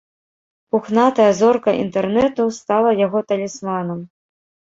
Пухнатая 0.75 1.27
зорка 1.41 1.73
інтэрнэту 1.83 2.47
стала 2.61 2.93
яго 3.05 3.19
талісманам. 3.33 3.99